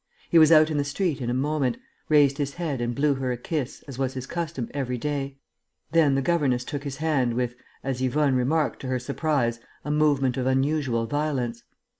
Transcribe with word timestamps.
He 0.31 0.39
was 0.39 0.51
out 0.51 0.71
in 0.71 0.77
the 0.79 0.83
street 0.83 1.21
in 1.21 1.29
a 1.29 1.33
moment, 1.35 1.77
raised 2.09 2.39
his 2.39 2.55
head 2.55 2.81
and 2.81 2.95
blew 2.95 3.13
her 3.13 3.31
a 3.31 3.37
kiss, 3.37 3.83
as 3.87 3.99
was 3.99 4.15
his 4.15 4.25
custom 4.25 4.67
every 4.73 4.97
day. 4.97 5.37
Then 5.91 6.15
the 6.15 6.23
governess 6.23 6.63
took 6.65 6.83
his 6.85 6.97
hand 6.97 7.35
with, 7.35 7.53
as 7.83 8.01
Yvonne 8.01 8.33
remarked 8.33 8.79
to 8.79 8.87
her 8.87 8.97
surprise, 8.97 9.59
a 9.85 9.91
movement 9.91 10.37
of 10.37 10.47
unusual 10.47 11.05
violence. 11.05 11.61